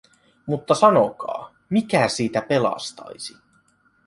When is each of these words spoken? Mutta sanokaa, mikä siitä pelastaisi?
Mutta 0.45 0.75
sanokaa, 0.75 1.53
mikä 1.69 2.07
siitä 2.07 2.41
pelastaisi? 2.41 3.37